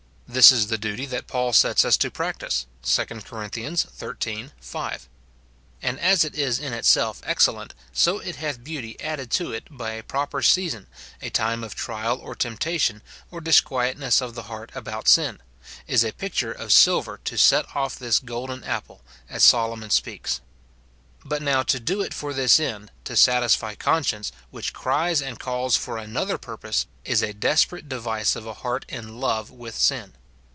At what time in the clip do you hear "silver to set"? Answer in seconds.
16.71-17.65